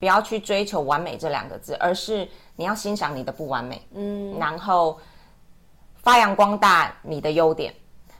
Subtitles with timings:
[0.00, 4.98] 不要去追求完美这两个字，而是你要欣赏你的不完美，嗯，然后
[6.02, 7.72] 发扬光大你的优点。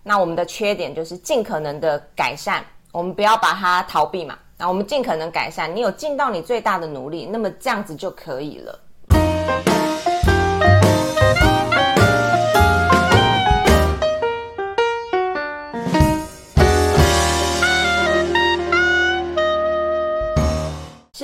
[0.02, 4.38] 那我们的缺点就是尽可能的改善，我们不要把它逃避嘛。
[4.58, 8.78] 那我们尽可能改善，你有尽到你最大的努力，那么这样子就可以了。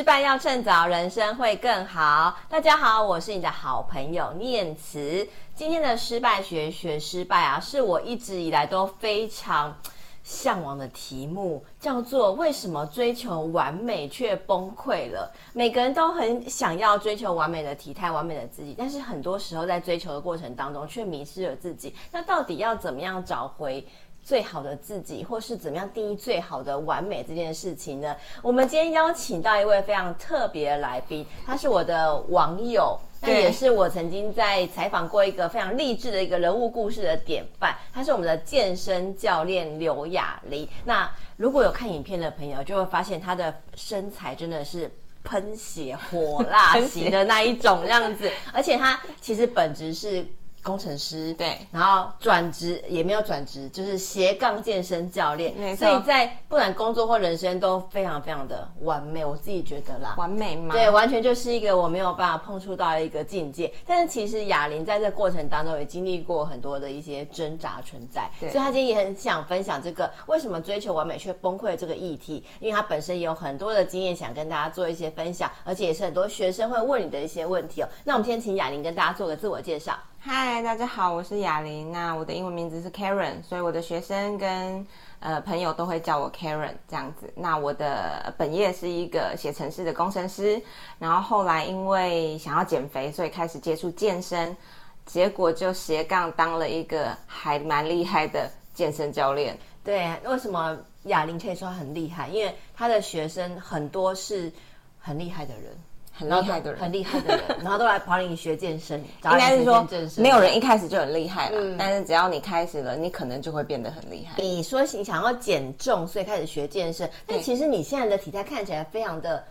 [0.07, 2.39] 失败要趁早，人生会更好。
[2.49, 5.27] 大家好，我是你的好朋友念慈。
[5.53, 9.77] 今天的失败学学失败啊，是我一直以来都非常
[10.23, 21.93] 向往的题目，叫做“为什么追求完美却崩溃了？”每个人都很想要追求完美的体态、完美的自己，但是很多时候在追求的过程当中却迷失了自己。
[22.13, 23.85] 那到底要怎么样找回
[24.27, 28.17] 最好的自己，或是怎么样定义最好的完美这件事情呢？
[28.43, 37.73] 我们今天邀请到一位非常特别的来宾，他是我的网友，那也是我曾经在采访过一个非常励志的一个人物故事的典范。
[37.95, 40.69] 他是我们的健身教练刘雅琳。
[40.85, 44.91] 那如果有看影片的朋友，就会发现他的身材真的是
[45.23, 50.27] 喷血火辣型的那一种样子， 而且他其实本质是。
[50.67, 60.75] 工程师对，然后转职也没有转职，就是斜杠健身教练，所以在不管工作或人生都非常非常的完美，我自己觉得啦，完美吗？
[60.75, 63.73] 对，完全就是一个我没有办法碰触到的一个境界。
[63.87, 77.89] 但是其实雅琳在这个过程当中也经历过很多的一些挣扎存在，所以她今天也很想分享这个为什么追求完美却崩溃的这个议题，因为她本身也有很多的经验想跟大家做一些分享，而且也是很多学生会问你的一些问题哦。
[78.03, 79.97] 那我们先请雅琳跟大家做个自我介绍。
[80.29, 81.93] 嗨，大家好，我是雅琳。
[81.93, 84.85] 那我的英文名字是 Karen，所以我的学生跟
[85.21, 87.33] 呃朋友都会叫我 Karen 这样子。
[87.37, 90.61] 那我的本业是一个写程式的工程师，
[90.99, 94.57] 然后后来因为想要减肥，所以开始接触健身，
[95.05, 99.57] 结果就斜杠当了一个还蛮厉害的健身教练。
[99.85, 102.29] 对，为什么雅琳可以说很厉害？
[102.31, 104.53] 因为她的学生很多是
[104.99, 105.79] 很厉害的人。
[106.19, 108.99] 很厉害的人，很厉害的人，然后都来跑你学健身。
[109.01, 114.43] 应该是说，没有人一开始就很厉害了，嗯，但是只要你开始了，你可能就会变得很厉害。
[114.43, 119.45] 你说你想要减重，所以开始学健身，但其实你现在的体态看起来非常的，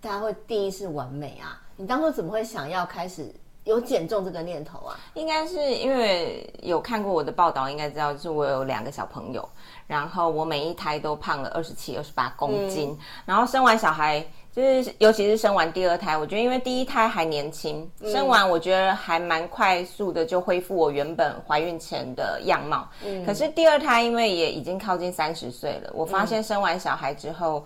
[0.00, 1.60] 大家会定义是完美啊。
[1.76, 4.96] 你当初怎么会想要开始有减重这个念头啊？
[5.14, 9.48] 应该是因为有看过我的报道，应该知道，就是我有两个小朋友，
[9.88, 14.24] 然后我每一胎都胖了二十七、二十八公斤，嗯，然后生完小孩。
[14.54, 22.88] 就是，尤其是生完第二胎，我觉得因为第一胎还年轻，生完我觉得还蛮快速的就恢复我原本怀孕前的样貌。
[23.04, 27.64] 嗯，可是第二胎因为也已经靠近三十岁了，我发现生完小孩之后，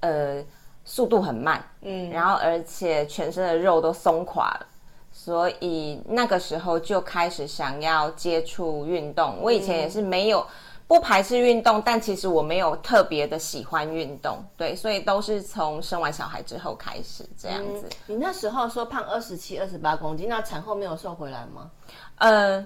[0.00, 0.42] 呃，
[0.86, 4.66] 速度很慢，嗯，然后而且全身的肉都松垮了，
[5.12, 9.36] 所以那个时候就开始想要接触运动。
[9.42, 10.46] 我以前也是没有。
[10.86, 17.88] 不排斥运动，但其实我没有特别的喜欢运动，对，所以都是从生完小孩之后开始这样子。
[17.88, 21.70] 嗯，你那时候说胖二十七、二十八公斤，那产后没有瘦回来吗？
[22.18, 22.64] 呃，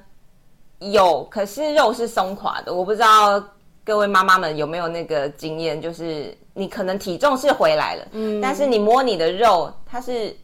[0.80, 2.74] 有，可是肉是松垮的。
[2.74, 3.42] 我不知道
[3.84, 10.36] 各位妈妈们有没有那个经验，就是你可能体重是回来了，嗯，但是你摸你的肉，它是。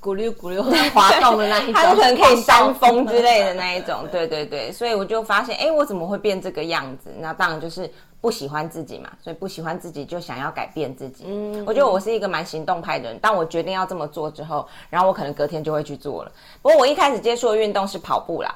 [0.00, 7.10] 咕溜咕溜滑动的那一种，它可能可以扇风之类的那一种，对对对，所以我就发现，哎，我怎么会变这个样子？
[7.18, 11.24] 那当然就是不喜欢自己嘛，所以不喜欢自己就想要改变自己。
[11.26, 16.32] 嗯，我觉得我是一个蛮行动派的人，当我决定要这么做之后，然后我可能隔天就会去做了。
[16.62, 18.54] 不过我一开始接触的运动是跑步啦，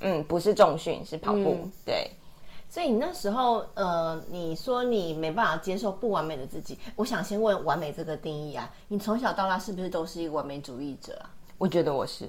[0.00, 2.10] 嗯，不是重训，是跑步，嗯、对。
[2.72, 11.28] 所以你那时候，呃，你说你没办法接受不完美的自己，我想先问完美这个定义啊，你从小到大是不是都是一个完美主义者啊？
[11.58, 12.26] 我觉得我是，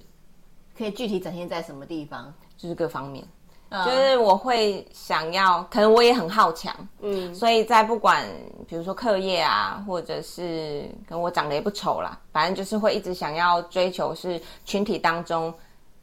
[0.77, 2.33] 可以具体展现在什么地方？
[2.57, 3.25] 就是各方面，
[3.69, 8.27] 嗯、就是我会想要，可能我也很好强，嗯，所以在不管
[8.67, 15.53] 比如说课业啊，或者是跟我长得也不丑啦，反正就是会一直想要追求是群体当中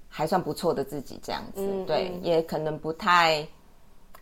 [0.09, 3.47] 还算不错的自己这样子，嗯、对，也可能不太。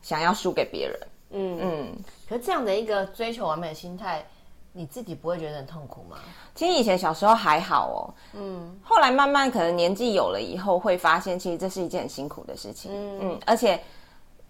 [0.02, 1.00] 想要输给别人，
[1.30, 1.58] 嗯。
[1.60, 1.96] 嗯，
[2.28, 4.24] 可是这样的一个追求完美的心态，
[4.72, 6.16] 你自己不会觉得很痛苦吗？
[6.54, 7.98] 其实以前小时候还好哦，
[8.34, 13.18] 嗯，后来慢慢可能年纪有了以后，会发现其实这是一件很辛苦的事情，嗯。
[13.22, 13.80] 嗯，而且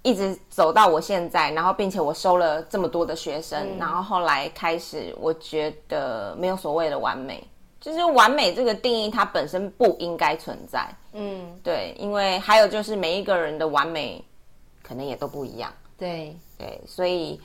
[0.03, 7.43] 一直走到我现在，然后并且我收了这么多的学生，嗯，然后后来开始我觉得没有所谓的完美，
[7.81, 14.25] 就是完美这个定义它本身不应该存在，嗯，对，因为还有就是每一个人的完美。
[14.89, 16.35] 可能也都不一样，对。
[16.57, 17.41] 对，所以，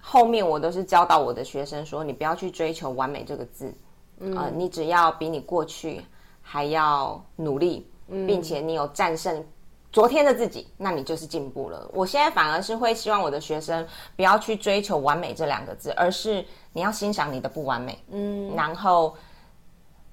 [0.00, 3.72] 后面我都是教导我的学生说，你不要去追求完美这个字，
[4.18, 6.02] 嗯、呃，你只要比你过去
[6.42, 9.44] 还要努力，并且你有战胜
[9.92, 11.88] 昨天的自己，那你就是进步了。
[11.92, 19.16] 我现在反而是会希望我的学生不要去追求完美这两个字，而是你要欣赏你的不完美，嗯，然后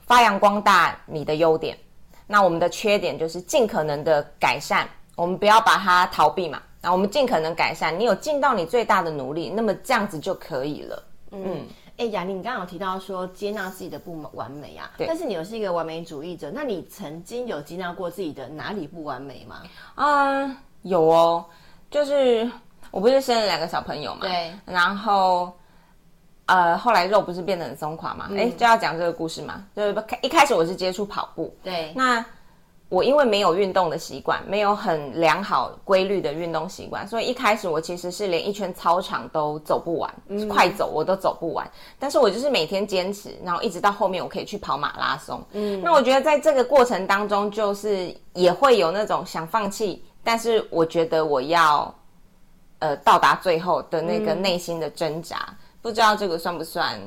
[0.01, 1.75] 发扬光大你的优点。
[2.27, 4.87] 那我们的缺点就是尽可能的改善，
[5.17, 6.61] 我们不要把它逃避嘛。
[6.79, 11.03] 那我们尽可能改善，你有尽到你最大的努力，那么这样子就可以了。
[11.31, 11.65] 嗯，
[11.97, 15.07] 哎、欸，雅玲，你刚刚有提到说接纳自己的不完美啊，对。
[15.07, 19.63] 但是你又是一个完美主义者，那你曾经有接纳过自己的哪里不完美吗？
[19.95, 21.43] 啊、嗯，有哦，
[21.89, 22.49] 就是
[22.91, 24.53] 我不是生了两个小朋友嘛，对。
[24.63, 25.51] 然后，
[26.45, 28.29] 呃，后来肉不是变得很松垮嘛？
[28.31, 29.65] 哎、嗯，就要讲这个故事嘛。
[29.75, 31.91] 就是一开始我是接触跑步，对。
[31.95, 32.23] 那
[32.89, 41.69] 我因为没有运动的习惯，没有很良好规律的运动习惯，所以一开始我其实是连一圈操场都走不完，嗯、快走我都走不完。
[41.99, 45.43] 但是我就是每天坚持，然后一直到后面我可以去跑马拉松。
[45.51, 51.93] 嗯，那我觉得在这个过程当中，就是也会有那种想放弃，但是我觉得我要
[52.79, 56.97] 呃到达最后的那个内心的挣扎，嗯、不知道这个算不算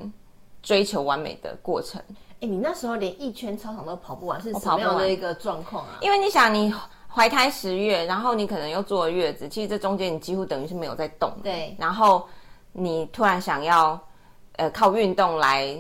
[0.63, 2.03] 追求完美的过程。
[2.41, 5.99] 哎，你那时候连一圈操场都跑不完，是什么样的一个状况啊？
[6.01, 6.75] 因为你想，你
[7.07, 11.31] 怀胎十月，然后你可能又坐了月子，其实这中间你几乎等于是没有在动。
[11.43, 11.77] 对。
[11.79, 12.27] 然后
[12.73, 14.01] 你突然想要，
[14.57, 15.77] 呃，靠运动来，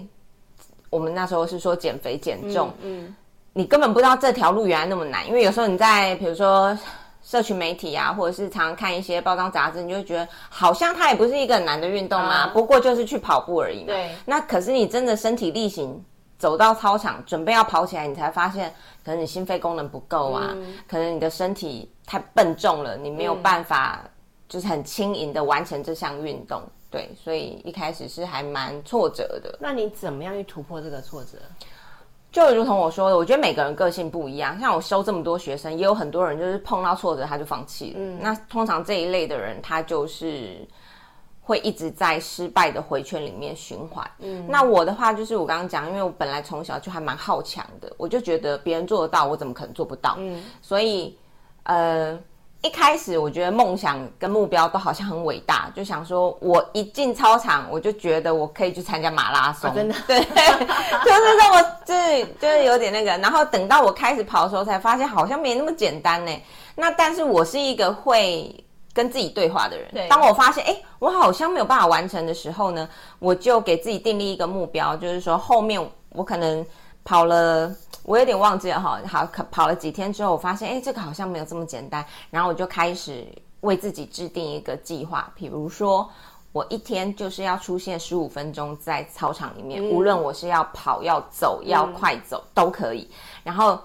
[0.90, 2.68] 我们那时候是说减肥减重。
[2.82, 3.06] 嗯。
[3.06, 3.16] 嗯，
[3.54, 6.76] 你根本不知道这条路原来那么难，因为有时候你在比如说
[7.22, 13.86] 社群媒体啊，或者是常常看一些包装杂志，你就会觉得好像它也不是一个很难的运动嘛，嗯、不过就是去跑步而已嘛。
[13.86, 14.10] 对。
[14.26, 16.04] 那可是你真的身体力行。
[16.40, 24.00] 走到操场准备要跑起来，你才发现可能你心肺功能不够啊，嗯、可能你的身体太笨重了，你没有办法
[24.48, 26.62] 就是很轻盈的完成这项运动。
[26.90, 29.54] 对，所以一开始是还蛮挫折的。
[29.60, 31.36] 那你怎么样去突破这个挫折？
[32.32, 34.58] 就如同我说的，我觉得每个人个性不一样。
[34.58, 37.96] 像我收这么多学生，也有很多人就是碰到挫折他就放弃了。
[37.98, 40.66] 嗯，那通常这一类的人，他就是。
[41.50, 44.08] 会一直在失败的回圈里面循环。
[44.20, 50.14] 嗯，那我的话就是我刚刚讲，因为我本来从小就还蛮好强的，我就觉得别人做得到，我怎么可能做不到？
[50.18, 51.18] 嗯，所以
[51.64, 52.16] 呃，
[52.62, 63.10] 一开始我觉得梦想跟目标都好像很伟大，就想说我一进操场，我就觉得我可以去参加马拉松，啊、真的，对， 就是这么，就是就是有点那个。
[63.18, 66.30] 然后等到我开始跑的时候，才发现好像没那么简单呢。
[66.76, 68.54] 那但是我是一个会。
[68.92, 72.88] 跟自己对话的人，对，当我发现，哎，我好像没有办法完成的时候呢，
[73.18, 76.66] 我就给自己订立一个目标，就是说后面我可能
[77.04, 77.72] 跑了，
[78.02, 83.24] 我有点忘记了哈，好可，跑了几天之后，我发现，哎，这个好像没有这么简单，然后我就开始
[83.60, 86.10] 为自己制定一个计划，比如说
[86.50, 93.08] 我一天就是要出现十五分钟在操场里面，嗯、无论我是要跑、要走、要快走、嗯、都可以，
[93.44, 93.78] 然后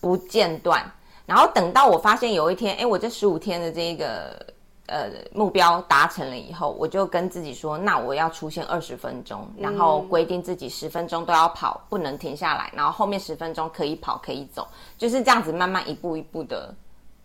[0.00, 0.84] 不间断。
[1.26, 4.46] 然后等到我发现有一天，哎，我这十五天的这个
[4.86, 14.68] 呃目标达成了以后，我就跟自己说，那我要出现二十分钟，然后规定自己十分钟都要跑，不能停下来，然后后面十分钟可以跑可以走，
[14.98, 16.74] 就是这样子慢慢一步一步的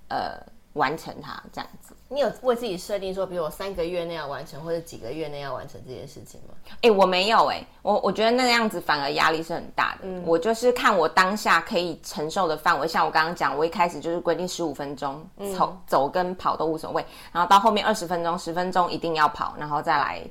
[0.07, 0.39] 呃
[0.73, 1.93] 完成它，这样子。
[2.11, 6.55] 你有为自己设定说，比如我三个月内要完成，或者几个月内要完成这件事情吗？
[6.65, 9.99] 哎、欸，我没有哎、欸，我我觉得那个样子反而压力是很大的。
[10.03, 15.23] 嗯，我就是看我当下可以承受的范围，像我刚刚讲，我一开始就是规定十五分钟，
[15.55, 20.23] 走、嗯、走跟跑都无所谓，然后到后面二十分钟，十分钟一定要跑，然后再来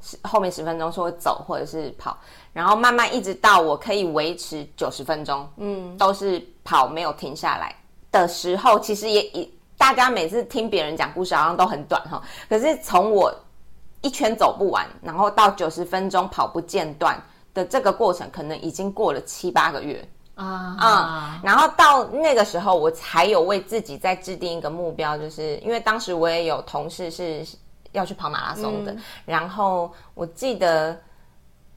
[0.00, 2.18] 十后面十分钟说走或者是跑，
[2.52, 7.72] 然后慢慢一直到我可以维持九十分钟，嗯，都是跑没有停下来
[8.10, 9.48] 的时候，其实也也。
[9.80, 13.34] 大家每次听别人讲故事好像都很短哈，可是从我
[14.02, 17.18] 一圈走不完，然后到九十分钟跑不间断
[17.54, 21.40] 的这个过程，可能已经过了七八个月啊啊！
[21.42, 27.42] 然后到那个时候，我才有为自己再制定一个目标，就是因为当时我也有同事是
[27.92, 30.94] 要去跑马拉松的，嗯、然后我记得。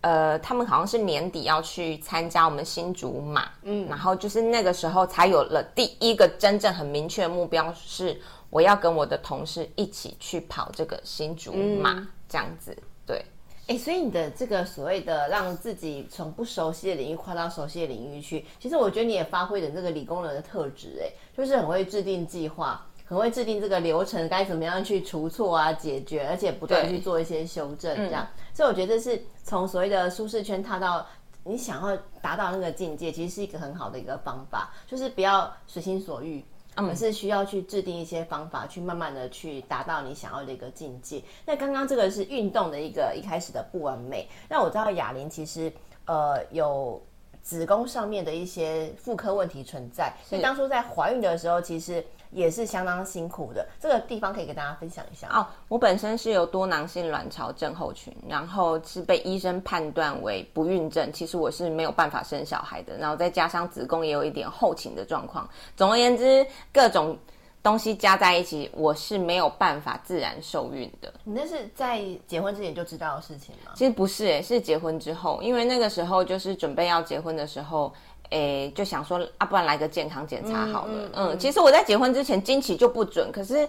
[0.03, 8.19] 呃，他们好像是年底要去参加我们新竹马，嗯，然后就是那个时候才有了第一个真正很明确的目标，是
[8.49, 13.23] 我要跟我的同事一起去跑这个新竹马，嗯、这样子，对，
[13.67, 21.07] 哎，所以你的这个所谓的让自己从不熟悉的领域跨到熟悉的领域去，其实我觉得你也发挥了这个理工人的特质，哎，
[21.37, 22.85] 就是很会制定计划。
[23.05, 28.23] 很会制定这个流程，该怎么样去除错啊、解决，而且不断去做一些修正，这样。
[28.23, 31.05] 嗯、所以我觉得是从所谓的舒适圈踏到
[31.43, 36.43] 你想要达到那个境界，其实是一个很好的一个方法，就是不要随心所欲，
[36.75, 41.21] 嗯、而是需要去制定一些方法，去慢慢的去达到你想要的一个境界。
[41.45, 44.27] 那刚刚这个是运动的一个一开始的不完美。
[44.49, 45.71] 那我知道哑铃其实
[46.05, 47.01] 呃有。
[47.41, 52.01] 子宫上面的一些妇科问题存在，所以当初在怀孕的时候，其实
[52.33, 53.65] 也是相当辛苦的。
[53.79, 55.45] 这个地方可以跟大家分享一下哦。
[55.67, 62.97] 我本身是有多囊性卵巢症候群，然后是被医生判断为不孕症，其实我是没有办法生小孩的。
[62.97, 67.17] 然后再加上子宫也有一点后倾的状况，总而言之，各种。
[67.63, 71.13] 东西加在一起，我是没有办法自然受孕的。
[71.23, 73.71] 你那是在结婚之前就知道的事情吗？
[73.73, 77.93] 其实不是、诶，是结婚之后，因为那个时候就是准备要结婚的时候，
[78.33, 80.93] 诶、欸，就想说啊，不然来个健康检查好了。
[80.93, 83.67] 嗯，嗯，嗯，其实我在结婚之前经期就不准，可是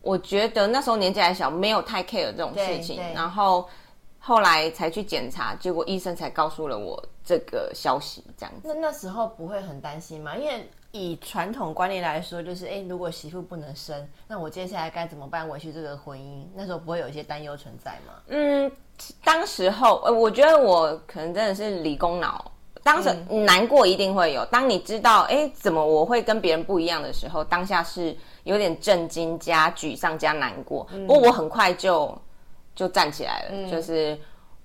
[0.00, 3.00] 我觉得那时候年纪还小，没有太 care 这种事情。
[3.12, 3.68] 然后
[4.18, 8.68] 后来才去检查，结果医生才告诉了我这个消息，这样子。
[8.68, 10.36] 那那时候不会很担心吗？
[10.36, 16.44] 因为以传统观念来说，就是哎，如果媳妇不能生，那我接下来该怎么办维系这个婚姻？
[16.54, 18.14] 那时候不会有一些担忧存在吗？
[18.28, 18.70] 嗯，
[19.22, 22.50] 当时候，呃，我觉得我可能真的是理工脑，
[22.86, 24.44] 当时难过一定会有。
[24.46, 30.86] 当你知道，哎，怎么我会跟别人不一样的时候，当下是有点震惊加沮丧加难过。
[30.92, 32.16] 嗯，不过我很快就
[32.76, 34.16] 就站起来了，嗯，就是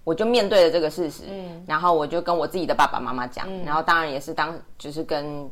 [0.04, 5.50] 我就面对了这个事实，嗯，然后我就跟我自己的爸爸妈妈讲，嗯，然后当然也是当就是跟。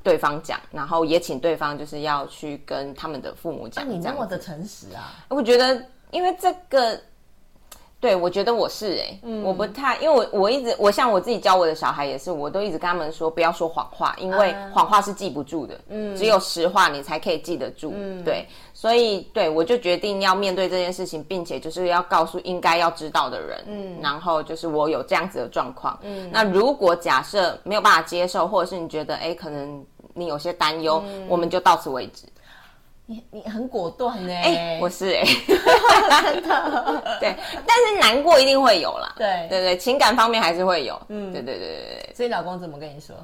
[0.00, 3.84] 对方讲，然后也请对方就是要去跟他们的父母讲。
[3.84, 5.26] 啊、你那么的诚实啊！
[5.28, 6.98] 我觉得，因为这个，
[8.00, 29.84] 对我觉得我是哎、欸，嗯，我不太，因为我我一直，我像我自己教我的小孩也是，我都一直跟他们说不要说谎话，因为谎话是记不住的，嗯，只有实话你才可以记得住，嗯，对，所以对我就决定要面对这件事情，并且就是要告诉应该要知道的人，嗯，然后就是我有这样子的状况，嗯，那如果假设没有办法接受，或者是你觉得哎可能。
[30.14, 32.24] 你有些担忧、嗯，我们就到此为止。
[33.10, 34.34] 你你很果断呢？
[34.34, 35.34] 哎、欸，我是哎、欸，
[36.28, 37.34] 真的 对，
[37.66, 39.14] 但是难过一定会有啦。
[39.16, 41.00] 对对对，情感方面还是会有。
[41.08, 42.14] 嗯，对对对对对。
[42.14, 43.16] 所以老公怎么跟你说？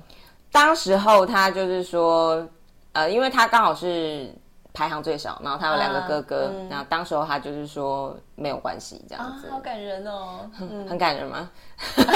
[0.50, 2.48] 当时候他就是说，
[2.92, 4.34] 呃，因为他刚好是。
[4.74, 11.48] 排行最少，然后他有两个哥哥，啊嗯、然后当时候他就是说没有关系这样子，啊、好感人哦，嗯、很感人吗？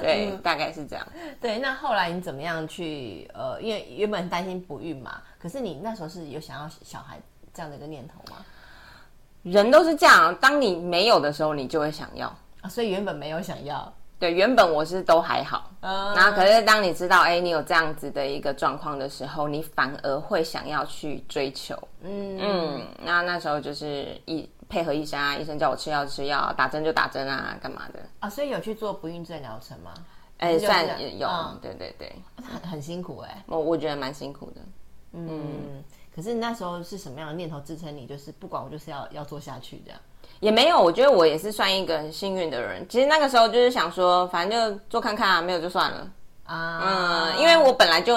[0.00, 1.06] 对、嗯，大概是这样。
[1.42, 3.30] 对，那后来你怎么样去？
[3.34, 7.20] 呃，因为原本担心不孕嘛，可是你那时候是有想要小孩
[7.52, 8.38] 这样的一个念头吗？
[9.42, 13.92] 人都是这样，当你没有的时候，你就会想要啊，所以原本没有想要。
[14.24, 28.30] 对，原本我是都还好，嗯，然后可是当你知道，哎，你有这样子的一个状况的时候，你反而会想要去追求，嗯嗯，那那时候就是一配合医生啊，医生叫我吃药吃药，打针就打针啊，干嘛的啊？
[28.30, 29.92] 所以有去做不孕症疗程吗？
[30.38, 30.86] 哎，算
[31.18, 32.10] 有，嗯，对对对，
[32.42, 34.60] 很很辛苦哎、欸，我我觉得蛮辛苦的，
[35.12, 35.84] 嗯，嗯，
[36.16, 38.06] 可是那时候是什么样的念头支撑你？
[38.06, 40.00] 就是不管我就是要要做下去这样。
[40.44, 42.86] 也没有，我觉得我也是算一个很幸运的人。
[42.86, 46.06] 其实那个时候就是想说，反正就做看看啊，没有就算了
[46.44, 47.32] 啊。
[47.32, 48.14] 嗯，因为我本来就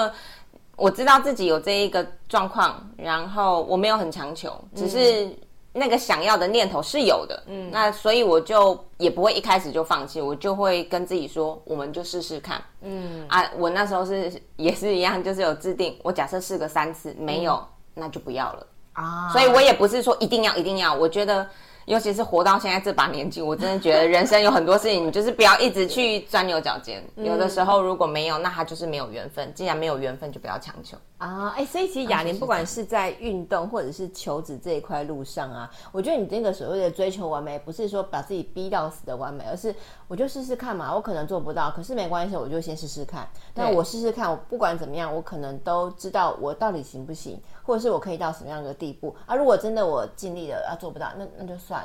[0.76, 5.26] 我知道自己有这一个状况，然后我没有很强求，只是
[5.72, 7.42] 那个想要的念头是有的。
[7.46, 12.62] 嗯，那所以我就也不会一开始就放弃，我就会跟自己说，我们就试试看。
[12.82, 19.30] 嗯啊，我那时候是也是一样，就是有制定，我假设试个三次没有，嗯，那就不要了啊。
[19.30, 21.48] 所以我也不是说一定要一定要，我觉得。
[21.88, 27.02] 尤其是活到现在这把年纪，我真的觉得人生有很多事情，你就是不要一直去钻牛角尖。
[27.16, 29.52] 有的时候如果没有，那他就是没有缘分。
[29.54, 31.48] 既然没有缘分，就不要强求啊！
[31.56, 39.74] 哎、欸，所以其实雅玲不管是在运动或者是求职这一块路上啊，我觉得你这个所谓的追求完美，不是说把自己逼到死的完美，而是
[40.08, 40.94] 我就试试看嘛。
[40.94, 43.26] 我可能做不到，可是没关系，我就先试试看。
[43.54, 49.34] 那我试试看，我不管怎么样，我可能都知道我到底行不行，或者是我可以到什么样的地步啊？
[49.34, 51.77] 如果真的我尽力了，啊做不到，那那就算。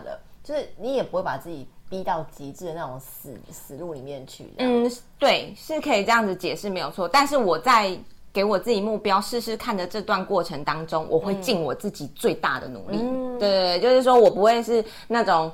[0.43, 4.53] 就是你也不会把自己逼到极致的那种死死路里面去。
[4.57, 7.07] 嗯，对，是可以这样子解释没有错。
[7.07, 7.97] 但是我在
[8.33, 12.97] 给我自己目标试试看的这段过程当中，我会尽我自己最大的努力。
[12.99, 15.49] 嗯、对，就是说我不会是那种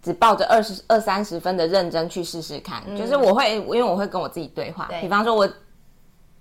[0.00, 2.82] 只抱着二十二三十分的认真去试试看。
[2.86, 4.86] 嗯、就是我会，因为我会跟我自己对话。
[4.88, 5.46] 对，比方说我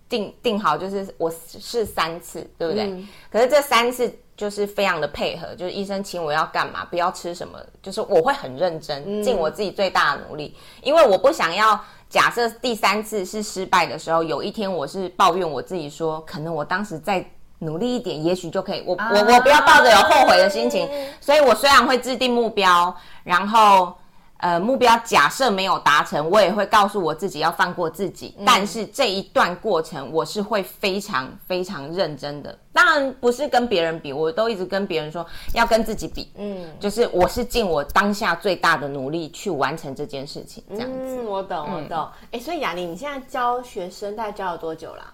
[0.08, 2.86] 定定好，就是我试三次，对不对？
[2.90, 4.10] 嗯、可是这三次。
[4.42, 11.80] 就是非常的配合，就是医生请我要干嘛，不要吃什么，就是我会很认真，尽我自己最大的努力，嗯、因为我不想要
[12.10, 17.24] 假设第三次是失败的时候，有一天我是抱怨我自己说，可能我当时再
[17.60, 18.84] 努力一点，也许就可以。
[18.84, 22.92] 我、啊、我我不要抱着有后悔的心情，所以我虽然会制定目标，
[23.24, 23.96] 然后
[24.42, 28.34] 呃，目标假设没有达成，我也会告诉我自己要放过自己。
[28.40, 32.58] 嗯、但是这一段过程，我是会非常非常认真的。
[32.74, 36.32] 当然不是跟别人比，我都一直跟别人说要跟自己比。
[36.38, 40.64] 嗯，就是我是尽我当下最大的努力去完成这件事情。
[40.70, 42.08] 这样子，嗯、我懂，我懂。
[42.32, 45.14] 哎、嗯，所以雅玲，你现在教学生大概教了多久啦？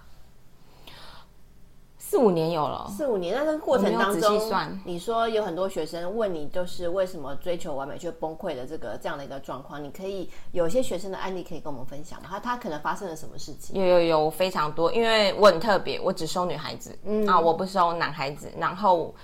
[2.10, 3.36] 四五年有了，四五年。
[3.36, 4.40] 那这个过程当中，
[4.82, 12.28] 你说有很多学生问你，就是为什么追求完美却崩溃的这个这样的一个状况，你可以有一些学生的案例可以跟我们分享吗？
[12.30, 13.78] 他他可能发生了什么事情？
[13.78, 18.50] 有有有非常多，因为我很特别，我只收女孩子，嗯啊，我不收男孩子。
[18.56, 19.14] 然后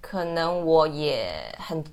[0.00, 1.84] 可能我也很，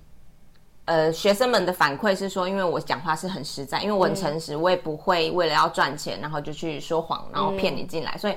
[0.85, 8.33] 呃，学生们的反馈是说，因为我讲话是很实在，因为我很诚实，嗯、我也不会为了要赚钱，然后就去说谎，然后骗你进来，嗯、所以。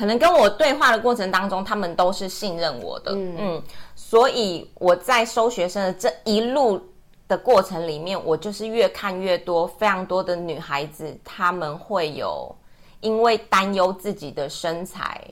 [0.00, 3.62] 可能跟我对话的过程当中，他们都是信任我的，嗯，嗯，
[3.94, 6.80] 所以我在收学生的这一路
[7.28, 12.50] 的过程里面，我就是越看越多，非常多的女孩子，她们会有
[13.02, 15.22] 因为担忧自己的身材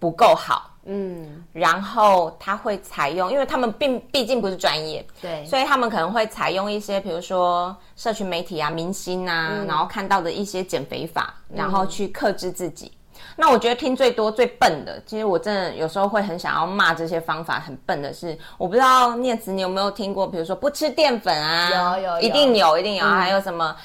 [0.00, 12.90] 不够好，嗯，然后她会采用，因为他们并毕竟不是专业，对，所以他们可能会采用一些，比如说社群媒体啊、明星啊，嗯，然后看到的一些减肥法，然后去克制自己。
[13.36, 23.76] 那我觉得听最多最笨的，其实我真的有时候会很想要骂这些方法很笨的是，我不知道念慈你有没有听过，比如说不吃淀粉啊，有有，有一定有一定有，嗯、还有什么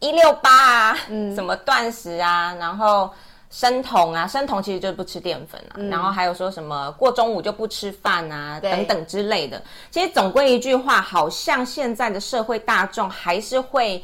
[0.00, 3.10] 一六八啊，嗯、什么断食啊，然后
[3.50, 9.62] 生酮啊，生酮其实就是不吃淀粉啊，嗯、然后还有说什么过中午就不吃饭啊，等等之类的。
[9.90, 14.02] 其实总归一句话，好像现在的社会大众还是会。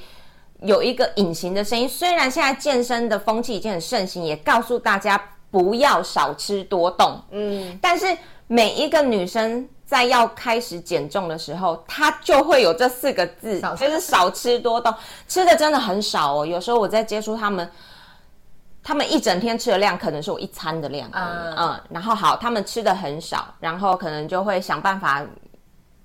[0.63, 8.07] 有一个隐形的声音，虽然现在健身的风气已经很盛行，也告诉大家不要少吃多动，嗯，但是
[8.47, 14.95] 每一个女生在要开始减重的时候，她就会有这四个字，就是少吃多动，
[15.27, 16.47] 吃的真的很少哦。
[16.47, 17.69] 有时候我在接触他们，
[18.83, 25.25] 他们一整天吃的量可能是我一餐的量，嗯嗯，然后好，他们吃的很少，然后可能就会想办法。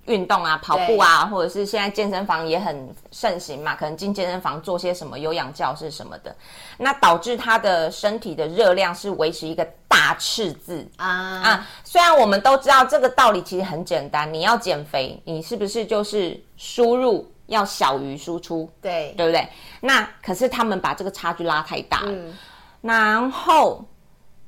[0.08, 6.36] 运动啊，跑步啊，或者是现在健身房也很盛行嘛，可能进健身房做些什么有氧教室什么的，
[6.78, 11.68] 那导致他的身体的热量是维持一个大赤字啊啊！
[11.84, 18.70] 虽然我们都知道这个道理其实很简单，你要减肥，你是不是就是输入要小于输出？
[18.82, 19.46] 对，对不对？
[19.82, 22.34] 那可是他们把这个差距拉太大了，嗯、
[22.80, 23.84] 然后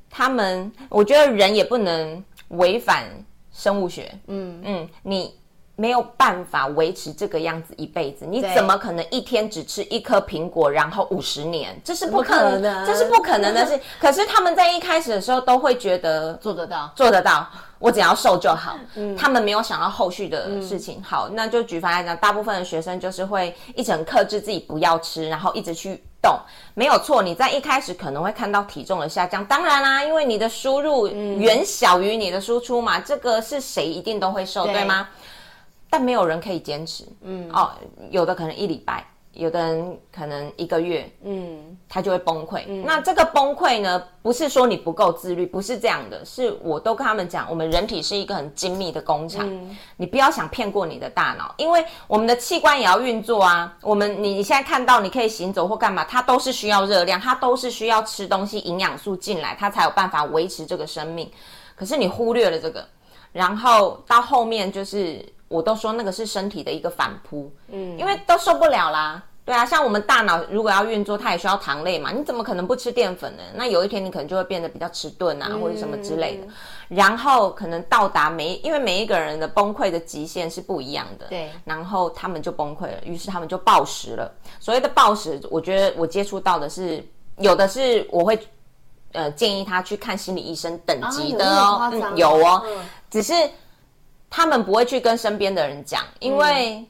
[0.08, 3.04] 他们，我觉得人也不能违反
[3.52, 5.38] 生物学，嗯嗯，你。
[5.80, 11.80] 没有办法维持这个样子一辈子，你怎么可能一天只吃一颗苹果，然后五十年？
[11.82, 13.80] 这是不可能的，这是不可能的事。
[13.98, 18.76] 可是他们在一开始的时候都会觉得做得到，做得到，我只要瘦就好。
[18.94, 21.02] 嗯，他们没有想到后续的事情。
[21.02, 26.38] 好，那就举凡来讲，大部分的学生就是会一直很克制自己不要吃，然后一直去动。
[26.74, 29.42] 没有错，你在一开始可能会看到体重的下降。
[29.46, 35.08] 当然啦，因为你的输入远小于你的输出嘛，这个是谁一定都会瘦，对吗？
[35.90, 37.72] 但没有人可以坚持，嗯哦，
[38.10, 42.62] 有的可能一礼拜，有的人可能一个月，嗯，他就会崩溃。
[42.68, 53.76] 嗯、那这个崩溃呢，不是说你不够自律，不是这样的，是我都跟他们讲，我们人体是一个很精密的工厂，嗯、你不要想骗过你的大脑，因为我们的器官也要运作啊。
[53.82, 61.28] 我们你你现在看到你可以行走或干嘛，它都是需要热量，它都是需要吃东西，营养素进来，它才有办法维持这个生命。
[61.74, 62.86] 可是你忽略了这个，
[63.32, 65.24] 然后到后面就是。
[65.50, 73.42] 我都说那个是身体的一个反扑，嗯，因为都受不了啦，对啊，像我们大脑如果要运作，它也需要糖类嘛，你怎么可能不吃淀粉呢？
[73.56, 76.46] 那有一天你可能就会变得比较迟钝啊，嗯、或者什么之类的，
[76.86, 84.32] 然后可能到达每，因为每一个人的崩溃的极限是不一样的，对，然后他们就崩溃了，于是他们就暴食了。
[84.60, 87.04] 所谓的暴食，我觉得我接触到的是
[87.38, 88.38] 有的是我会
[89.10, 92.78] 呃建议他去看心理医生等级的哦，嗯，有哦，嗯、
[93.10, 93.34] 只是。
[94.30, 96.86] 他们不会去跟身边的人讲，因为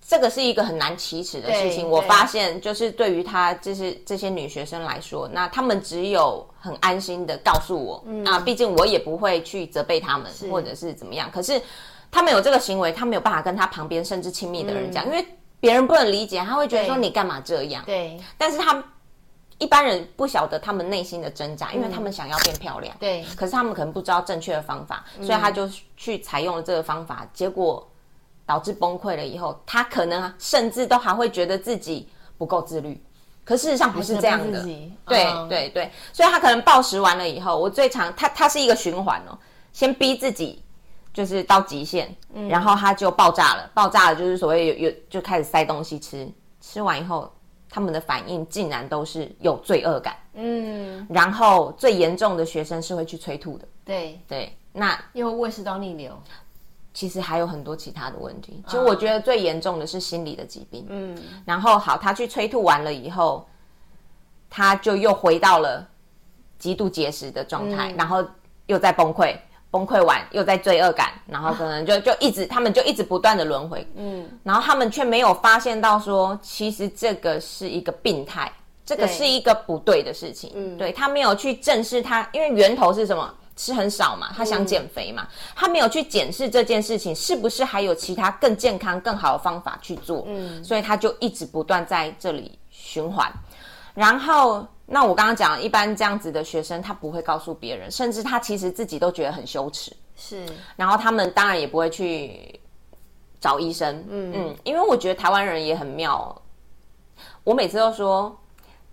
[0.00, 1.86] 这个是一个很难启齿的事情。
[1.86, 11.30] 我发现，就是对于他就是这些女学生来说，那他们只有很安心的告诉我，嗯、啊，毕竟我也不会去责备他们，或者是怎么样。
[11.30, 11.60] 可是
[12.10, 15.26] 他们有这个行为，他没有办法跟他旁边甚至亲密的人讲，嗯、因为
[15.60, 17.84] 别人不能理解，他会觉得说你干嘛这样？
[17.84, 18.82] 对，但是他。
[19.58, 27.86] 一般人不晓得他们内心的挣扎，因为他们想要变漂亮，嗯、对，可是他们可能不知道正确的方法，嗯、所以他就去采用了这个方法，结果
[28.46, 29.26] 导致崩溃了。
[29.26, 33.02] 以后他可能甚至都还会觉得自己不够自律，
[33.44, 34.62] 可事实上不是这样的。
[35.06, 39.38] 对、嗯、对对，所以他可能暴食完了以后，我最常他他是一个循环哦，
[39.72, 40.62] 先逼自己。
[41.10, 43.68] 就是到极限，嗯、然后他就爆炸了。
[43.74, 47.28] 爆炸了就是所谓有有就开始塞东西吃，吃完以后
[47.68, 50.16] 他们的反应竟然都是有罪恶感。
[50.34, 53.66] 嗯，然后最严重的学生是会去催吐的。
[53.84, 56.12] 对对，那因为胃食道逆流。
[56.94, 58.60] 其实还有很多其他的问题。
[58.66, 60.84] 其实我觉得最严重的是心理的疾病。
[60.88, 63.46] 嗯，然后好，他去催吐完了以后，
[64.50, 65.86] 他就又回到了
[66.58, 68.24] 极度节食的状态，嗯、然后
[68.66, 69.36] 又在崩溃。
[69.70, 78.50] 崩溃完又在罪恶感，然后可能就就一直他们就一直不断的轮回，嗯，然后他们却没有发现到说，其实这个是一个病态，
[78.86, 83.34] 这个是一个不对的事情，嗯，对，他没有去正视他，因为源头是什么？
[83.56, 93.30] 吃很少嘛，他想减肥嘛，他没有去检视这件事情是不是还有其他更健康、更好的方法去做，嗯，所以他就一直不断在这里循环，
[93.94, 94.66] 然后。
[94.90, 99.92] 那我刚刚讲，一般这样子的学生，他不会告诉别人，甚至他其实自己都觉得很羞耻。
[100.16, 100.46] 是，
[100.76, 102.58] 然后他们当然也不会去
[103.38, 104.02] 找医生。
[104.08, 106.34] 嗯嗯，因为我觉得台湾人也很妙。
[107.44, 108.34] 我每次都说，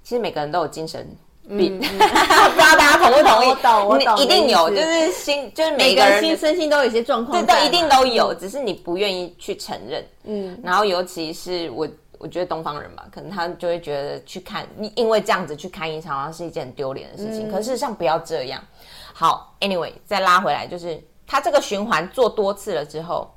[0.03, 1.07] 其实每个人都有精神
[1.47, 3.47] 病，嗯、 不知道大家同不同意？
[3.47, 10.05] 我懂，我懂，一定有，就是心，就是每个人心身心都有一些状况，对，都一定都有，嗯、只是你不愿意去承认。
[10.25, 11.87] 嗯，然后尤其是我。
[12.17, 17.49] 我觉得东方人吧，可能他就会觉得去看，因为这样子去看一场，好像是一件很丢脸的事情。
[17.49, 18.63] 嗯、可事实上不要这样。
[19.13, 23.33] 好，Anyway，再拉回来，就是他这个循环做多次了之后，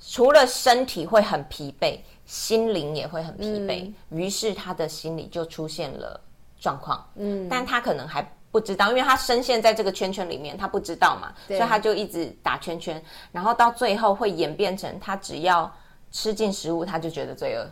[0.00, 3.84] 除了身体会很疲惫，心灵也会很疲惫。
[3.84, 6.20] 嗯、于是他的心里就出现了
[6.58, 7.06] 状况。
[7.16, 15.70] 嗯，但他可能还不知道，因为他深陷在这个圈圈里面，他不知道嘛，所以他就一直打圈圈，然后到最后会演变成他只要
[16.10, 17.66] 吃进食物，他就觉得罪恶。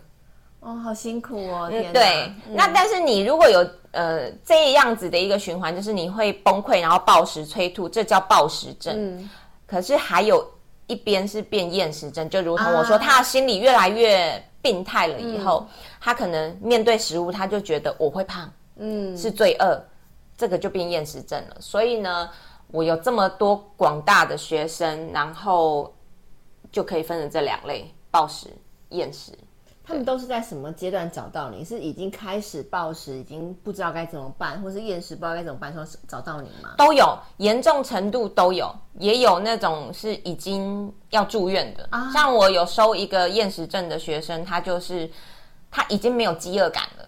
[0.60, 1.68] 哦，好辛苦哦！
[1.72, 2.30] 嗯，对。
[2.46, 8.94] 嗯、那但是你如果有呃这样子的一个循环，就是你会崩溃，然后暴食催吐，这叫暴食症。
[8.96, 9.30] 嗯。
[9.66, 10.46] 可是还有
[10.86, 19.82] 一边是变厌食症，就如同我说，啊、他的心理越来越病态了以后，嗯、他可能面对食物，他就觉得我会胖，嗯，是罪恶，
[20.36, 21.56] 这个就变厌食症了。
[21.58, 22.28] 所以呢，
[22.66, 25.90] 我有这么多广大的学生，然后
[26.70, 28.48] 就可以分成这两类：暴食、
[28.90, 29.32] 厌食。
[29.90, 31.64] 他们都是在什么阶段找到你？
[31.64, 36.70] 是已经开始暴食，已经不知道该怎么办，或是厌食不知道该怎么办，说找到你吗？
[36.78, 41.88] 都有，严重程度都有，也有那种是已经要住院的。
[41.90, 45.10] 啊、像我有收一个厌食症的学生，他就是
[45.72, 47.04] 他已经没有饥饿感了。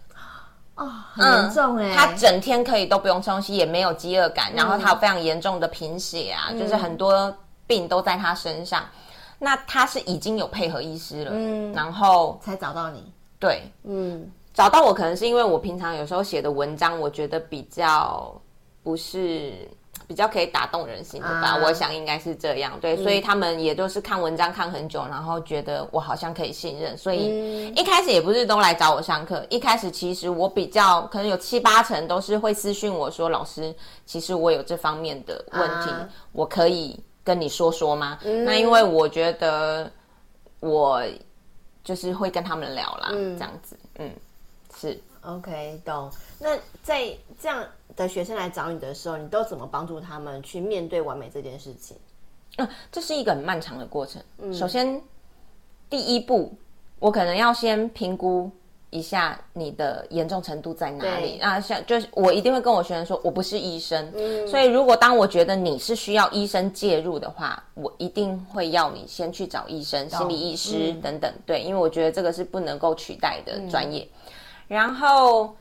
[0.74, 1.94] 哦，很严重哎、欸！
[1.94, 7.32] 他整天可以都不用吃东西，也没有饥饿感，嗯、然后他有非常严重的贫血啊，嗯、就是很多
[7.64, 8.82] 病都在他身上。
[9.44, 14.24] 那他是已经有配合医师了，嗯，然后才找到你，对，嗯，
[14.54, 18.32] 找到我可能是因为我平常有时候写的文章，我觉得比较
[18.84, 19.52] 不是
[20.06, 33.74] 比较可以打动人心的吧，啊、我想应该是这样，对，嗯、所以他们也都是看文章看很久，然后觉得我好像可以信任，所以一开始也不是都来找我上课，一开始其实我比较可能有七八成都是会私讯我说，老师，
[34.06, 36.96] 其实我有这方面的问题，啊、我可以。
[37.24, 38.18] 跟你说说吗？
[38.24, 39.90] 嗯、那因为我觉得
[40.60, 41.02] 我
[41.84, 44.10] 就是会跟他们聊啦，嗯、这样子，嗯，
[44.76, 46.10] 是 OK，懂。
[46.38, 51.96] 那在这样的学生来找你的时候，你都怎么帮助他们去面对完美这件事情？
[52.58, 54.22] 嗯，这是一个很漫长的过程。
[54.38, 55.00] 嗯、首先，
[55.88, 56.52] 第一步，
[56.98, 58.50] 我可能要先评估。
[58.92, 61.38] 一下你的严重程度在哪里？
[61.38, 74.06] 对啊，像就是我一定会跟我学生说，我不是医生，嗯，所以如果当我觉得你是需要医生介入的话，我一定会要你先去找医生、心理医师等等，嗯、对，因为我觉得这个是不能够取代的专业。
[74.12, 74.28] 嗯、
[74.68, 75.56] 然后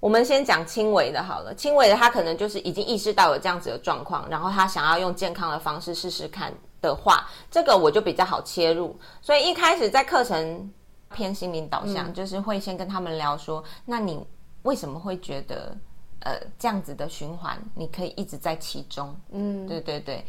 [0.00, 8.96] 我们先讲轻微的好了，轻微的他可能就是已经意识到有这样子的状况，然后他想要用健康的方式试试看的话，这个我就比较好切入。
[9.20, 10.72] 所以一开始在课程。
[11.12, 14.26] 偏心灵导向，嗯、就是会先跟他们聊说，那你
[14.62, 15.76] 为什么会觉得，
[16.20, 19.14] 呃，这样子的循环，你可以一直在其中？
[19.30, 20.24] 嗯，对对对。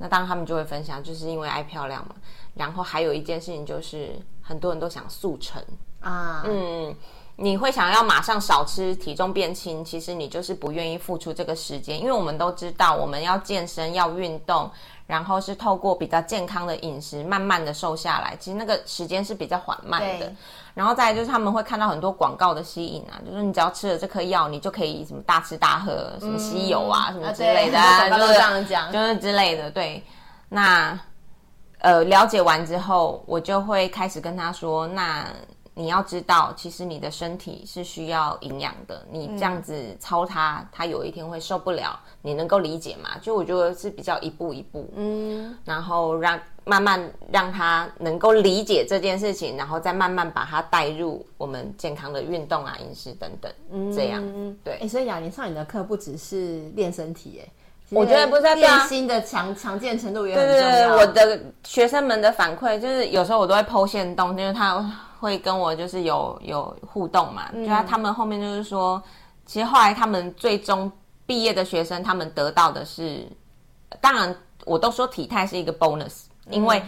[0.00, 2.14] 那当然他们就会分享，就是因为爱漂亮嘛。
[2.54, 5.60] 然后还有一件事情就是，很多人都想速成
[6.00, 6.44] 啊。
[6.46, 6.94] 嗯，
[7.40, 14.70] 你会想要马上少吃，体重变轻，其实你就是不愿意付出这个时间，因为我们都知道，我们要健身，要运动。
[15.06, 18.36] 然后是透过比较健康的饮食，慢慢的瘦下来。
[18.38, 20.30] 其实那个时间是比较缓慢的。
[20.74, 29.70] 然后再来就是他们会看到很多广告的吸引啊，就是你只要吃了这颗药，你就可以什么大吃大喝，什么吸油啊，嗯、什么之类的，啊、 就是这样讲，就是之类的。
[29.70, 30.04] 对，
[30.50, 31.00] 那
[31.78, 35.24] 呃了解完之后，我就会开始跟他说，那
[35.78, 39.00] 你要知道，其实你的身体是需要营养的。
[39.12, 41.96] 你这样子操它，它有一天会受不了。
[42.20, 43.10] 你能够理解吗？
[43.22, 54.20] 就我觉得是比较一步一步，嗯，然后让慢慢让他能够理解这件事情，然后再慢慢把它带入我们健康的运动啊、饮食等等，嗯，这样
[54.64, 54.80] 对。
[54.82, 57.48] 哎，所以雅玲上你的课不只是练身体，哎，
[57.90, 60.60] 我觉得不是在练心的强强健程度也很重要。
[60.60, 64.84] 对对对，我的学生们的反馈就是有时候我都会 po 限动，因为他。
[65.18, 69.02] 会跟我就是有有互动嘛，嗯、就他他们后面就是说，
[69.46, 70.90] 其实后来他们最终
[71.26, 73.26] 毕业的学生，他们得到的是，
[74.00, 76.82] 当然我都说体态是一个 bonus，因为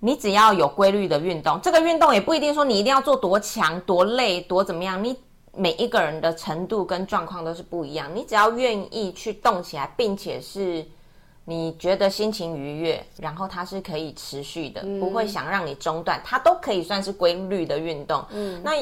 [0.00, 5.16] 你只要有规律的运动，这个运动也不一定说你一定要做多强、多累、多怎么样，你
[5.54, 10.86] 每一个人的程度跟状况都是不一样，你只要愿意去动起来，并且是。
[11.46, 18.24] 你觉得心情愉悦，然后它是可以持续的，嗯、不会想让你中断，它都可以算是规律的运动。
[18.30, 18.72] 嗯，那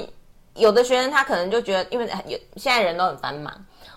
[0.55, 3.53] 有的学生他可能就觉得，因为有现在人都很繁忙，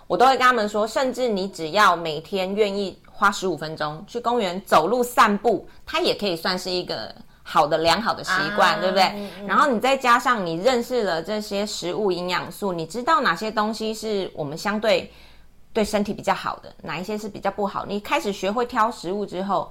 [0.07, 9.03] 我都会跟他们说，甚至你只要每天愿意花十五分钟去公园走路散步，它也可以算是一个好的良好的习惯，啊、对不对？
[9.03, 15.11] 嗯嗯、然后你再加上你认识了这些食物营养素，你知道哪些东西是我们相对。
[15.75, 17.85] 对身体比较好的，哪一些是比较不好？
[17.85, 19.69] 你开始学会挑食物之后，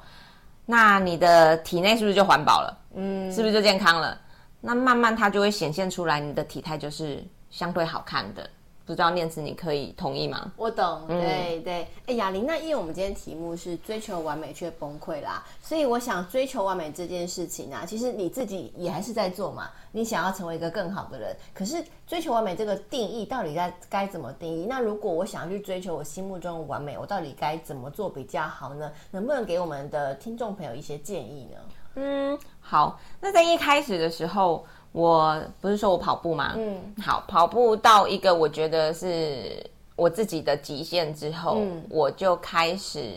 [0.67, 2.79] 那你的体内是不是就环保了？
[2.95, 4.21] 嗯，是不是就健康了？
[4.61, 8.49] 那慢慢它就会显现出来，你的体态就是相对好看的。
[8.87, 10.53] 不知道念慈，你可以同意吗？
[10.57, 11.89] 我懂，对对。
[12.07, 19.71] 哎，雅玲，那因为我们今天题目是追求完美却崩溃啦，所以我想追求完美这件事情啊，其实你自己也还是在做嘛。
[19.91, 24.67] 你想要成为一个更好的人，可是追求完美这个定义到底该该怎么定义？
[24.67, 28.93] 那如果我想要去追求我心目中的完美，我到底该怎么做比较好呢？
[29.11, 31.59] 能不能给我们的听众朋友一些建议呢？
[31.95, 33.01] 嗯，好。
[33.21, 34.67] 那在一开始的时候。
[34.95, 36.53] 我不是说我跑步吗？
[36.57, 39.61] 嗯，好，跑步到一个我觉得是
[39.97, 43.13] 我自己的极限之后，嗯，我就开始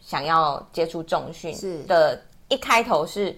[0.00, 1.54] 想要接触重训。
[1.54, 3.36] 是的，一开头是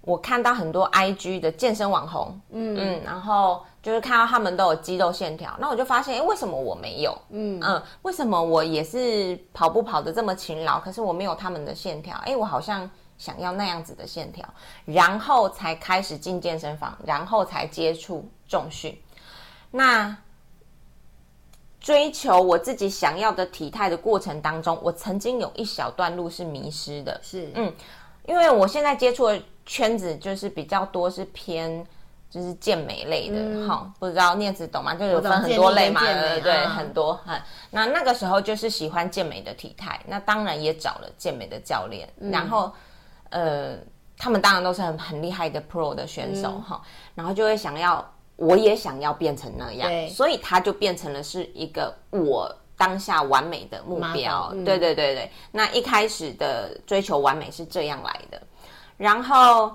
[0.00, 7.16] 我看到很多 IG 的健身网红，嗯嗯，然后就是看到他们都有肌肉线条，那我就发现，诶，为什么我没有？
[7.30, 12.16] 嗯嗯，为什么我也是跑步跑得这么勤劳，可是我没有他们的线条？
[12.24, 12.90] 哎，我好像。
[13.24, 14.46] 想要那样子的线条，
[14.84, 18.94] 然后才开始进健身房，然后才接触重训。
[19.70, 20.14] 那
[21.80, 27.18] 追求我自己想要的体态的过程当中，我曾经有一小段路是迷失的。
[27.22, 27.72] 是，嗯，
[28.26, 31.82] 因为我现在接触的圈子就是比较多是偏
[32.28, 34.94] 就是健美类的，哈、嗯，不知道念子懂吗？
[34.94, 37.14] 就有分很多类嘛，对对，啊、很多。
[37.24, 42.70] 很，那那个时候就是喜欢健美的体态，那当然也找了健美的教练，嗯、然后。
[43.34, 43.76] 呃，
[44.16, 54.50] 他们当然都是很很厉害的 pro 的选手哈，嗯、然后就会想要，我也想要变成那样，对所以他就变成了是一个我当下完美的目标。
[54.54, 58.40] 嗯、对对对对，那一开始的追求完美是这样来的。
[58.96, 59.72] 然后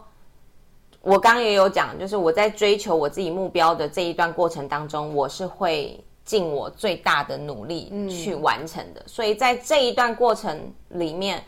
[1.02, 9.02] 我刚刚也有讲，就是我在追求我自己目标的这一段过程当中，我是会尽我最大的努力去完成的。
[9.02, 11.44] 嗯、所以在这一段过程里面，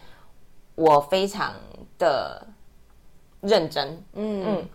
[0.81, 1.53] 我非常。
[2.01, 2.43] 的
[3.41, 4.43] 认真，嗯。
[4.47, 4.69] 嗯，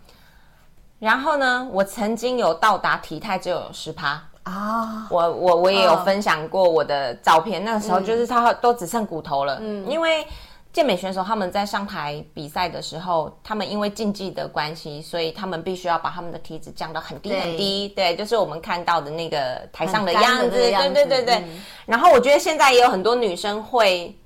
[0.97, 4.23] 然后呢，我曾经有到达体态只有十趴。
[4.43, 10.25] 啊，我我我也有分享过我的照片，哦、那个时候就是他都只剩骨头了，嗯，因为
[10.71, 24.17] 健美选手他们在上台比赛的时候，他们因为竞技的关系，所以他们必须要把他们的体脂降到很低很低，对，对，就是我们看到的那个台上的样子，对对对对，嗯、然后我觉得现在也有很多女生会。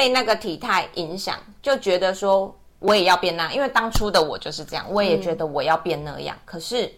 [0.00, 6.34] 被那个体态影响，就觉得说我也要变那样，因为当初的我就是这样，我也觉得我要变那样。
[6.34, 6.90] 嗯、可是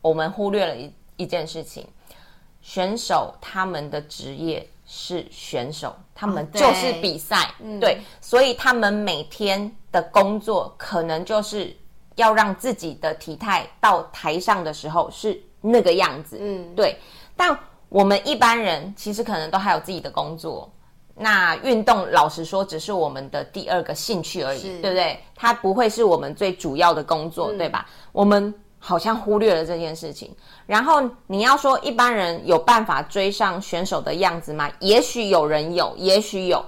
[0.00, 1.84] 我们忽略了一一件事情，
[2.62, 11.76] 选手他们的职业是选手，他们就是比赛，对，所以他们每天的工作可能就是
[12.14, 16.96] 要让自己的体态到台上的时候是那个样子，嗯，对。
[17.34, 20.70] 但我们一般人其实可能都还有自己的工作。
[21.16, 25.18] 那运动，老实说，只是我们的第二个兴趣而已，是对不对？
[25.36, 27.86] 它不会是我们最主要的工作，嗯、对吧？
[28.10, 30.34] 我们好像忽略了这件事情。
[30.66, 34.68] 然后你要说一般人有办法追上选手的样子吗？
[34.80, 36.64] 也许有人有，也许有，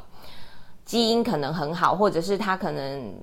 [0.85, 3.15] 基因可能很好，或者是他可能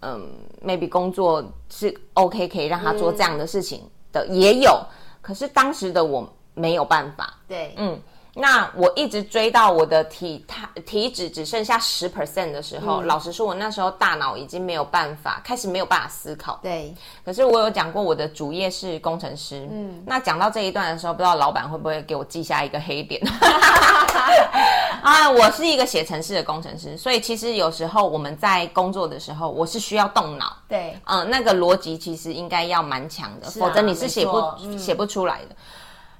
[0.00, 0.28] 嗯
[0.62, 4.78] ，maybe 工作是 OK，可以让他做这样的事情的，嗯、也有。
[5.22, 7.98] 可是当时的我没有办法，对，嗯。
[8.38, 16.60] 那我一直追到我的体态体脂只剩下十 percent 的时候，嗯、老实说，我那时候大脑已经没有办法，开始没有办法思考。
[16.62, 16.94] 对。
[17.24, 19.66] 可是我有讲过，我的主业是工程师。
[19.72, 20.02] 嗯。
[20.06, 23.22] 那讲到这一段的时候，不知道老板会不会给我记下一个黑点？
[25.02, 30.54] 啊，我是一个写程式的工程师，所以其实有时候我们在工作的时候，我是需要动脑。
[30.68, 30.94] 对。
[31.04, 34.40] 嗯，那个逻辑其实应该要蛮强的，啊、否则你是写不
[34.76, 35.56] 写、嗯、不出来的。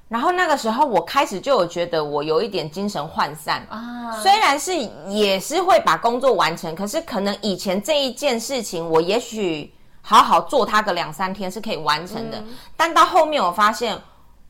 [0.09, 4.09] 然后那个时候，我开始就有觉得我有一点精神涣散啊。
[4.23, 4.73] 虽然是
[5.09, 9.69] 也是会把工作完成，可是可能以前这一件事情，我也许
[10.01, 12.37] 好好做它个两三天是可以完成的。
[12.37, 13.99] 嗯、但到后面我发现，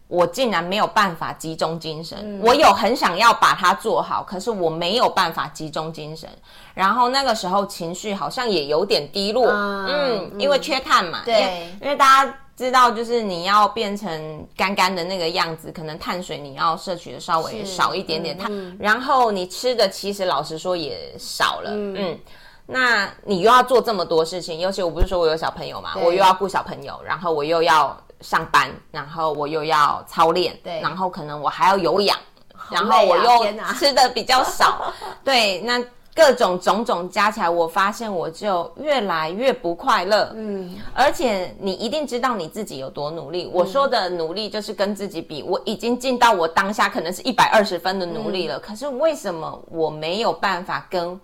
[0.07, 2.19] 我竟然没有办法集中精神。
[2.21, 6.29] 嗯、我有很想要把它做好，可是我没有办法集中精神。
[6.75, 9.49] 然后那个时候情绪好像也有点低落。
[9.49, 11.23] 啊、嗯，因为缺碳嘛。
[11.25, 12.33] 对，因为大家。
[12.57, 22.19] 知道就是你要变成干干的那个样子，可能碳水你要摄取的稍微少一点点，它、嗯，然后你吃的其实老实说也少了，嗯，嗯，
[22.65, 32.17] 那你又要做这么多事情，尤其我不是说我有小朋友嘛，我又要顾小朋友，然后我又要上班，然后我又要操练，对，然后可能我还要有氧，
[32.55, 33.29] 啊、然后我又
[33.77, 34.91] 吃的比较少，
[35.23, 35.79] 对，那。
[36.17, 40.33] 各种种种加起来，我发现我就越来越不快乐。
[40.35, 43.43] 嗯，而且你一定知道你自己有多努力。
[43.43, 48.57] 嗯、我说的努力就是跟自己比，我已经尽到我当下可能是一百二十分的努力了。
[48.57, 51.21] 嗯、可是为什么我没有办法跟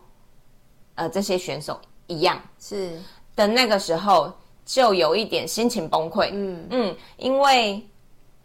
[0.93, 2.39] 呃这些选手一样？
[2.59, 2.91] 是
[3.35, 4.31] 的那个时候
[4.63, 6.29] 就有一点心情崩溃。
[6.33, 7.83] 嗯嗯，因为。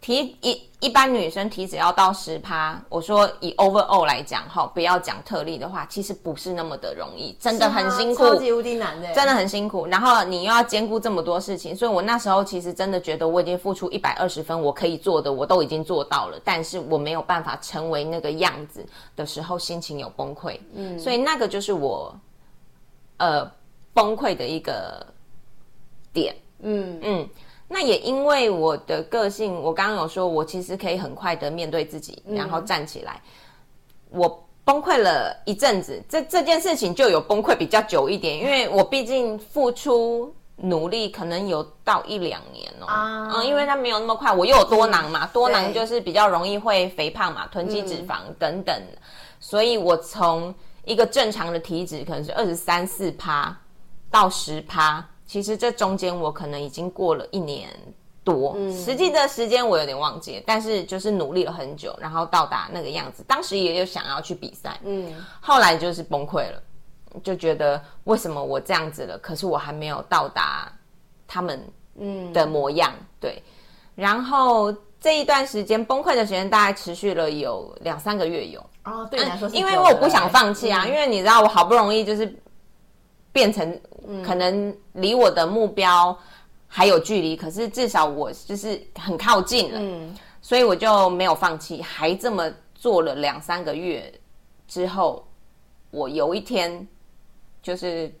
[0.01, 9.85] 体一一般女生体脂要到十趴，我说以 overall 来讲哈，不要讲特例的话，其实不是那么的容易，真的很辛苦，超级无敌难的，真的很辛苦。
[9.85, 18.85] 然后你又要兼顾这么多事情，所以我那时候其实真的觉得我已经付出一百二十分，我可以做的我都已经做到了，但是我没有办法成为那个样子
[19.17, 20.57] 的时候，心情有崩溃。
[20.75, 22.17] 嗯，所以那个就是我
[23.17, 23.51] 呃
[23.93, 25.05] 崩溃的一个
[26.13, 26.33] 点。
[26.61, 27.19] 嗯嗯。
[27.21, 27.29] 嗯
[27.71, 33.21] 那也因为我的个性，我刚刚有说，我其实可以很快的面对自己，然后站起来。
[34.11, 42.87] 嗯、我崩溃了一阵子，这这件事情就有崩溃比较久一点，因为 我毕竟付出努力，可能有到一两年哦。
[42.87, 48.97] 啊、嗯，因为它没有那么快，我又有多囊嘛，嗯、多囊就是比较容易会肥胖嘛，囤积脂肪等等，嗯、
[49.39, 50.51] 所以我从
[50.85, 53.55] 一个正常的体脂可能是二十三四趴
[54.09, 55.07] 到十趴。
[55.29, 57.69] 其实这中间我可能已经过了一年
[58.23, 63.23] 多，嗯、实际的时间我有点忘记，但是就是努力了很久，然后到达那个样子。
[63.27, 66.59] 当时也有想要去比赛，嗯，后来就是崩溃了，
[67.23, 70.67] 就觉得为什么我这样子了，可是我还没有到达
[71.27, 71.63] 他们
[71.99, 73.43] 嗯的模样，嗯、对。
[73.93, 82.35] 然后这一段时间崩溃的时间大概持续了有两三个月有哦，对你来说是、嗯，因为我不想放弃啊，嗯、因为你知道我好不容易就是。
[83.31, 83.79] 变成
[84.25, 86.17] 可能离我的目标
[86.67, 94.11] 还有距离，嗯、可是至少我就是很靠近了，嗯、所以我就没有放弃，还这么做了两三个月
[94.67, 95.27] 之后，
[95.91, 96.87] 我有一天
[97.61, 98.11] 就是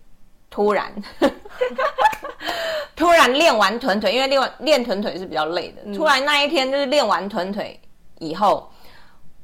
[0.49, 0.93] 突然
[2.95, 7.79] 突然练完臀腿，因为练完练臀腿是比较累的，嗯、突然那一天就是练完臀腿
[8.19, 8.69] 以后，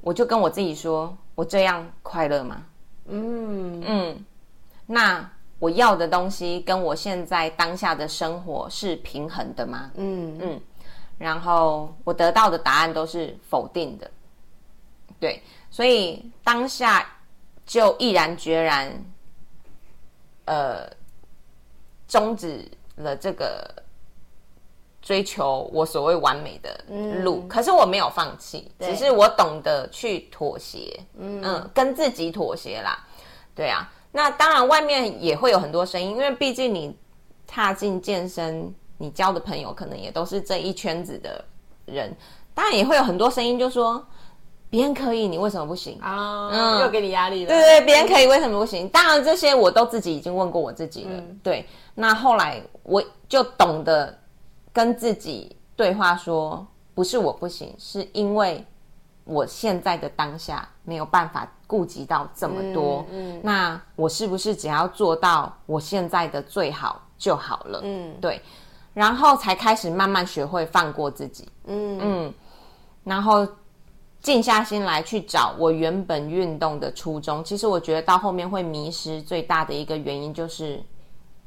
[0.01, 2.63] 我就跟我自己说：我这样快乐吗？
[3.08, 4.25] 嗯嗯，
[4.86, 5.32] 那。
[5.59, 9.91] 我要的东西跟我现在当下的生活是平衡的吗？
[9.95, 10.37] 嗯。
[10.41, 10.61] 嗯，
[11.17, 14.11] 然后我得到的答案都是否定的，
[15.17, 15.41] 对，
[15.71, 17.07] 所以当下
[17.65, 18.91] 就毅然决然，
[20.43, 20.89] 呃，
[22.05, 23.65] 终止了这个
[25.01, 26.83] 追求我所谓完美的
[27.23, 27.39] 路。
[27.43, 32.99] 嗯、可是我没有放弃，只是我懂得去妥协，嗯，嗯，跟自己妥协啦，
[33.55, 33.89] 对啊。
[34.15, 36.97] 那当然，外面也会有很多声音，因为毕竟你
[37.45, 41.43] 踏进健身，你交的朋友可能也都是这一圈子的
[41.86, 42.15] 人。
[42.54, 44.01] 当然也会有很多声音，就说
[44.69, 46.49] 别人可以，你为什么不行啊？
[46.49, 47.49] 嗯，又给你压力了。
[47.49, 48.88] 对对，别人可以，为什么不行？
[48.88, 51.10] 当然这些我都自己已经问过我自己了。
[51.12, 54.17] 嗯、对，那后来我就懂得
[54.71, 58.65] 跟自己对话说，不是我不行，是因为
[59.25, 61.45] 我现在的当下没有办法。
[61.67, 67.81] 顾及到这么多，嗯，嗯，那我是不是只要做到我现在的最好就好了？
[67.83, 68.39] 嗯，对，
[68.93, 72.33] 然后才开始慢慢学会放过自己，嗯嗯，
[73.03, 73.47] 然后
[74.21, 77.43] 静下心来去找我原本运动的初衷。
[77.43, 80.79] 其实我觉得到后面会迷失，最大的一个原因就是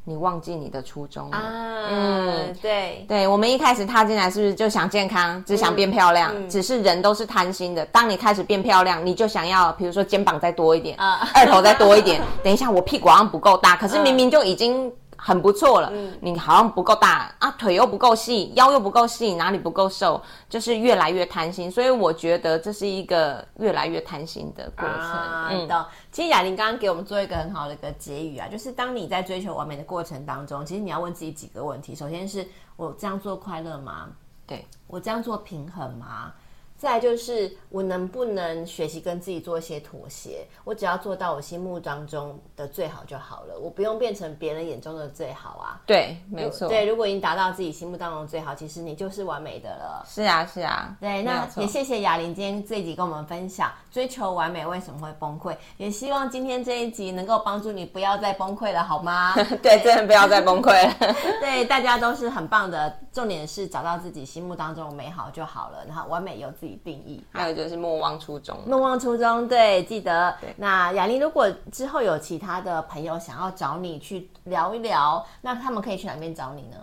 [0.09, 1.42] 你忘记你的初衷了啊。
[1.90, 6.32] 嗯，对对，我们一开始踏进来是不是就想健康，只想变漂亮？
[6.48, 7.84] 只是人都是贪心的。
[7.86, 12.22] 当你开始变漂亮，你就想要，比如说肩膀再多一点，啊、二头再多一点。
[12.42, 14.90] 等一下，我屁股好像不够大，可是明明就已经。
[15.20, 24.98] 很不错了，嗯，你好像不够大啊，腿又不够细，腰又不够细，哪里不够瘦，就是越来越贪心，所以我觉得这是一个越来越贪心的过程。
[25.00, 25.84] 啊、嗯，懂。
[26.12, 31.96] 其实雅玲刚刚给我们做一个很好的一个结语啊，就是当你在追求完美的过程当中，其实你要问自己几个问题。
[31.96, 32.46] 首先是
[32.76, 34.08] 我这样做快乐吗？
[34.46, 36.32] 对，我这样做平衡吗？
[36.79, 40.47] 再就是我能不能学习跟自己做一些妥协？
[40.62, 45.81] 我只要做到我心目当中的最好就好了，我不用变成别人眼中的最好啊。
[45.85, 46.68] 对，没错。
[46.68, 50.05] 对，如果已经达到自己心目当中的最好，其实你就是完美的了。
[50.07, 50.97] 是啊，是啊。
[51.01, 59.35] 对，那也谢谢雅玲今天这一集跟我们分享追求完美为什么会崩溃，也希望今天这一集能够帮助你不要再崩溃了，好吗？
[59.61, 60.95] 对，真的不要再崩溃了。
[61.41, 68.58] 对，大家都是很棒的，重点是找到自己心目当中的美好就好了，然后完美有自己定义，还有就是莫忘初衷。
[68.66, 70.34] 莫忘初衷，对，记得。
[70.56, 76.76] 那雅玲，如果之后有其他的朋友想要找你去聊一聊，那他们可以去哪边找你呢？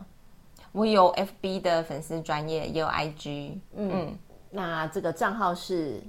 [0.71, 3.59] 我有 FB 的粉丝专业，也有 IG。
[3.75, 4.19] 嗯，嗯，
[4.49, 6.01] 那这个账号是。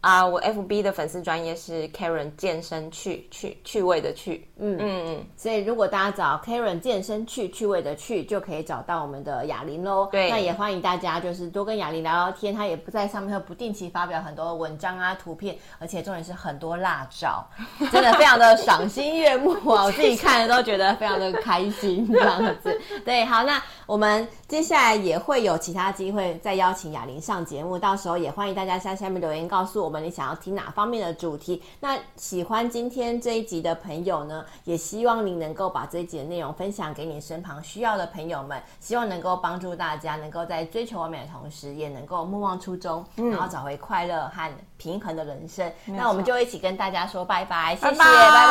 [0.00, 10.08] 啊，我 FB 的粉丝专业是 Karen 健身趣趣趣味的趣，嗯嗯嗯，所以如果大家找 Karen 健身趣趣味的趣，就可以找到我们的雅玲喽。
[10.10, 17.46] 对，那也欢迎大家就是多跟雅玲聊聊天，她也不在上面会不定期发表很多文章啊、图片，而且重点是很多辣照，
[17.92, 19.84] 真的非常的赏心悦目啊！
[19.84, 22.80] 我自己看了都觉得非常的开心这样子。
[23.04, 29.89] 对，好，那我们接下来也会有其他机会再邀请雅玲上节目，到时候也欢迎大家在下面留言告诉我。
[29.90, 31.60] 我们你想要听哪方面的主题？
[31.80, 45.68] 那喜欢今天这一集的朋友呢，也希望您能够把这一集的内容分享给你身旁需要的朋友们，希望能够帮助大家能够在追求完美的同时，也能够莫忘初衷，嗯、然后找回快乐和平衡的人生。
[45.86, 48.04] 嗯、那我们就一起跟大家说拜拜，谢谢，拜拜。
[48.06, 48.46] 拜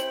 [0.00, 0.05] 拜。